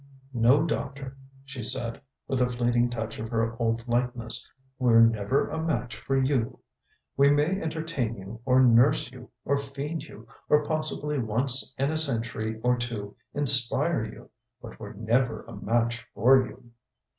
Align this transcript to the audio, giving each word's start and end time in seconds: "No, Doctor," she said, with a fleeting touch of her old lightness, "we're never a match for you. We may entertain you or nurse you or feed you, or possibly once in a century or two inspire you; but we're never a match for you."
"No, 0.33 0.65
Doctor," 0.65 1.15
she 1.45 1.61
said, 1.61 2.01
with 2.27 2.41
a 2.41 2.49
fleeting 2.49 2.89
touch 2.89 3.19
of 3.19 3.29
her 3.29 3.55
old 3.61 3.87
lightness, 3.87 4.49
"we're 4.79 5.01
never 5.01 5.47
a 5.49 5.61
match 5.61 5.95
for 5.95 6.17
you. 6.17 6.57
We 7.15 7.29
may 7.29 7.61
entertain 7.61 8.15
you 8.15 8.41
or 8.43 8.63
nurse 8.63 9.11
you 9.11 9.29
or 9.45 9.59
feed 9.59 10.01
you, 10.01 10.27
or 10.49 10.65
possibly 10.65 11.19
once 11.19 11.75
in 11.77 11.91
a 11.91 11.97
century 11.99 12.59
or 12.63 12.77
two 12.79 13.15
inspire 13.35 14.03
you; 14.03 14.31
but 14.59 14.79
we're 14.79 14.93
never 14.93 15.43
a 15.43 15.55
match 15.55 16.03
for 16.15 16.47
you." 16.47 16.71